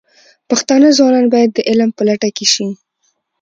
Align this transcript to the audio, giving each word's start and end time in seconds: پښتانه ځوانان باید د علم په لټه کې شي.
پښتانه 0.49 0.87
ځوانان 0.97 1.25
باید 1.33 1.49
د 1.53 1.59
علم 1.69 1.89
په 1.97 2.01
لټه 2.07 2.29
کې 2.37 2.45
شي. 2.53 2.67